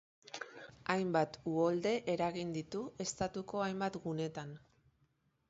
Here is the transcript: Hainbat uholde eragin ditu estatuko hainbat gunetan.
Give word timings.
Hainbat 0.93 1.37
uholde 1.51 1.91
eragin 2.15 2.55
ditu 2.57 2.83
estatuko 3.07 3.63
hainbat 3.67 4.01
gunetan. 4.09 4.59